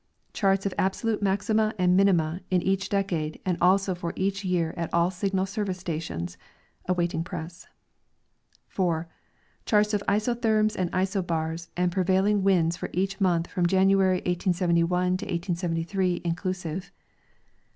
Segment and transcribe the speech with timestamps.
[0.33, 4.91] Charts of absolute maxima and minima in each decade and also for each year at
[4.91, 6.37] all Signal service stations
[6.87, 7.67] (awaiting press).
[8.67, 9.07] 4.
[9.67, 15.25] Charts of isotherms and isobars and prevailing winds for each month from January, 1871, to
[15.25, 16.21] 1873.
[16.23, 16.91] inclusive.